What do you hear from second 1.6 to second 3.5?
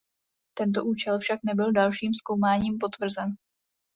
dalším zkoumáním potvrzen.